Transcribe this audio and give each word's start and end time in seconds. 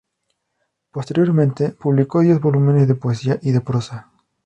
Posteriormente 0.89 1.73
publicó 1.79 2.21
diez 2.21 2.41
volúmenes 2.41 2.87
de 2.87 2.95
poesía 2.95 3.37
y 3.43 3.51
de 3.51 3.61
prosa. 3.61 4.09